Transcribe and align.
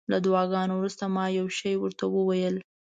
له 0.11 0.17
دعاګانو 0.25 0.73
وروسته 0.75 1.03
ما 1.15 1.25
یو 1.39 1.47
شی 1.57 1.73
ورته 1.77 2.05
وویل. 2.09 2.55